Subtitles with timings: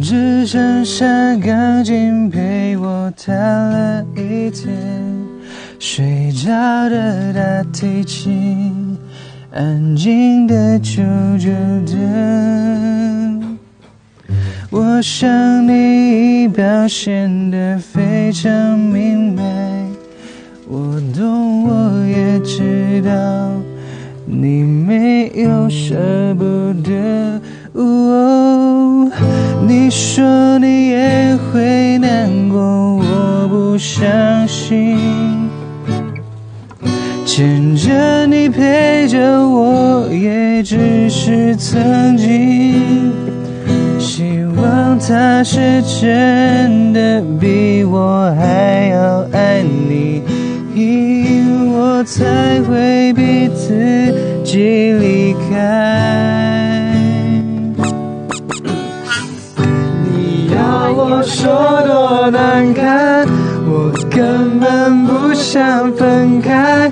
[0.00, 1.04] 只剩下
[1.36, 4.72] 钢琴陪我弹了一天，
[5.78, 8.96] 睡着的大提琴，
[9.52, 11.02] 安静的久
[11.38, 11.50] 久
[11.86, 13.58] 等。
[14.70, 19.42] 我想你已表现得非常明白，
[20.68, 23.10] 我懂，我也知道
[24.26, 25.96] 你没有舍
[26.34, 26.44] 不
[26.82, 27.40] 得。
[29.68, 34.96] 你说你也会难过，我不相信。
[37.26, 43.12] 牵着你陪着我，也只是曾经。
[43.98, 50.22] 希望他是真的比我还要爱你，
[51.74, 55.87] 我才会逼自己离开。
[60.90, 63.26] 我说多难堪，
[63.66, 66.90] 我根本不想分开，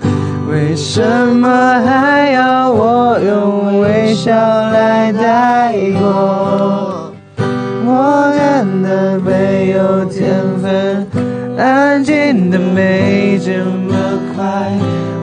[0.50, 1.48] 为什么
[1.84, 7.12] 还要我用微笑来带过？
[7.88, 11.06] 我真的没有天分，
[11.56, 13.94] 安静的没这么
[14.34, 14.44] 快。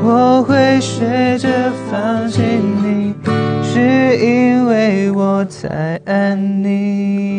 [0.06, 1.48] 我会学着
[1.90, 3.14] 放弃你，
[3.64, 7.33] 是因为我太爱你。